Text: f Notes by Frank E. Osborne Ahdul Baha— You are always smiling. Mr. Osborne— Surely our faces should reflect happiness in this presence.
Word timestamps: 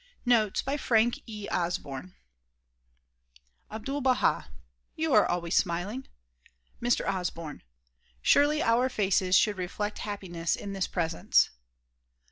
f 0.01 0.07
Notes 0.25 0.61
by 0.63 0.77
Frank 0.77 1.19
E. 1.27 1.47
Osborne 1.51 2.15
Ahdul 3.69 4.01
Baha— 4.01 4.47
You 4.95 5.13
are 5.13 5.27
always 5.27 5.55
smiling. 5.55 6.07
Mr. 6.81 7.07
Osborne— 7.07 7.61
Surely 8.23 8.63
our 8.63 8.89
faces 8.89 9.37
should 9.37 9.59
reflect 9.59 9.99
happiness 9.99 10.55
in 10.55 10.73
this 10.73 10.87
presence. 10.87 11.51